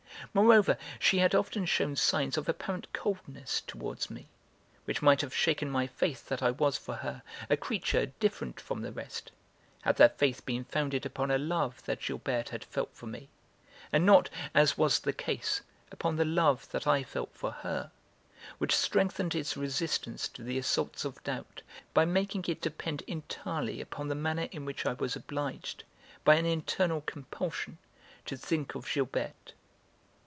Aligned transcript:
Moreover, 0.35 0.77
she 0.99 1.17
had 1.17 1.33
often 1.35 1.65
shewn 1.65 1.95
signs 1.97 2.37
of 2.37 2.47
apparent 2.47 2.93
coldness 2.93 3.59
towards 3.61 4.09
me, 4.11 4.29
which 4.85 5.01
might 5.01 5.19
have 5.21 5.35
shaken 5.35 5.69
my 5.69 5.87
faith 5.87 6.27
that 6.29 6.41
I 6.43 6.51
was 6.51 6.77
for 6.77 6.97
her 6.97 7.21
a 7.49 7.57
creature 7.57 8.05
different 8.19 8.61
from 8.61 8.81
the 8.81 8.91
rest, 8.93 9.31
had 9.81 9.97
that 9.97 10.17
faith 10.19 10.45
been 10.45 10.63
founded 10.63 11.05
upon 11.07 11.31
a 11.31 11.37
love 11.39 11.83
that 11.85 11.99
Gilberte 11.99 12.51
had 12.51 12.63
felt 12.63 12.93
for 12.93 13.07
me, 13.07 13.27
and 13.91 14.05
not, 14.05 14.29
as 14.55 14.77
was 14.77 14.99
the 14.99 15.11
case, 15.11 15.61
upon 15.91 16.15
the 16.15 16.23
love 16.23 16.69
that 16.69 16.85
I 16.87 17.03
felt 17.03 17.33
for 17.33 17.51
her, 17.51 17.91
which 18.59 18.75
strengthened 18.77 19.33
its 19.35 19.57
resistance 19.57 20.29
to 20.29 20.43
the 20.43 20.57
assaults 20.59 21.03
of 21.03 21.21
doubt 21.23 21.61
by 21.95 22.05
making 22.05 22.45
it 22.47 22.61
depend 22.61 23.01
entirely 23.07 23.81
upon 23.81 24.07
the 24.07 24.15
manner 24.15 24.47
in 24.53 24.63
which 24.65 24.85
I 24.85 24.93
was 24.93 25.15
obliged, 25.17 25.83
by 26.23 26.35
an 26.35 26.45
internal 26.45 27.01
compulsion, 27.01 27.79
to 28.27 28.37
think 28.37 28.75
of 28.75 28.85
Gilberte. 28.85 29.53